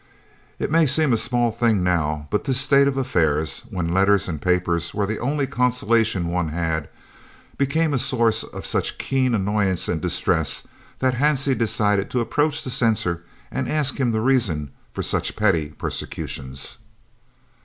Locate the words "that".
10.97-11.13